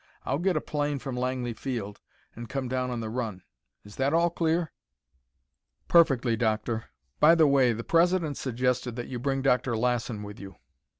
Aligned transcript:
I'll 0.25 0.39
get 0.39 0.57
a 0.57 0.61
plane 0.61 0.97
from 0.97 1.15
Langley 1.15 1.53
Field 1.53 2.01
and 2.35 2.49
come 2.49 2.67
down 2.67 2.89
on 2.89 3.01
the 3.01 3.09
run. 3.11 3.43
Is 3.83 3.97
that 3.97 4.15
all 4.15 4.31
clear?" 4.31 4.71
"Perfectly, 5.87 6.35
Doctor. 6.35 6.85
By 7.19 7.35
the 7.35 7.45
way, 7.45 7.71
the 7.71 7.83
President 7.83 8.35
suggested 8.35 8.95
that 8.95 9.09
you 9.09 9.19
bring 9.19 9.43
Dr. 9.43 9.77
Lassen 9.77 10.23
with 10.23 10.39
you." 10.39 10.55